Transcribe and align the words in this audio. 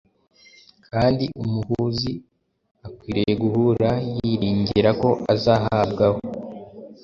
kandi 0.87 1.25
umuhuzi 1.43 2.13
akwiriye 2.87 3.33
guhura 3.43 3.89
yiringira 4.25 4.89
ko 5.01 5.09
azahabwaho.” 5.33 6.19